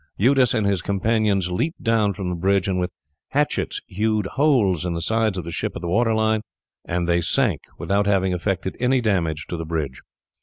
[0.17, 2.89] Eudes and his companions leaped down from the bridge and with
[3.33, 6.41] hatchets hewed holes in the sides of the ships at the water line,
[6.83, 10.01] and they sank without having effected any damage to the bridge.